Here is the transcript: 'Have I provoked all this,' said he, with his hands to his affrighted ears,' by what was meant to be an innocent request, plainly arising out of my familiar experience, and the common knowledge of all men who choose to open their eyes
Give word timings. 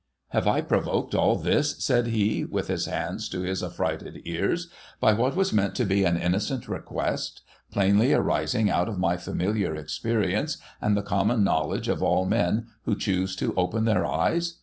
'Have 0.29 0.47
I 0.47 0.61
provoked 0.61 1.13
all 1.13 1.35
this,' 1.35 1.75
said 1.85 2.07
he, 2.07 2.43
with 2.43 2.69
his 2.69 2.87
hands 2.87 3.29
to 3.29 3.41
his 3.41 3.61
affrighted 3.61 4.21
ears,' 4.25 4.67
by 4.99 5.13
what 5.13 5.35
was 5.35 5.53
meant 5.53 5.75
to 5.75 5.85
be 5.85 6.05
an 6.05 6.17
innocent 6.17 6.67
request, 6.67 7.43
plainly 7.71 8.11
arising 8.11 8.67
out 8.67 8.89
of 8.89 8.97
my 8.97 9.15
familiar 9.15 9.75
experience, 9.75 10.57
and 10.81 10.97
the 10.97 11.03
common 11.03 11.43
knowledge 11.43 11.87
of 11.87 12.01
all 12.01 12.25
men 12.25 12.65
who 12.85 12.95
choose 12.95 13.35
to 13.35 13.53
open 13.53 13.85
their 13.85 14.03
eyes 14.03 14.55